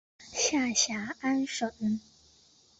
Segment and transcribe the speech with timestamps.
[0.33, 1.99] 下辖安省。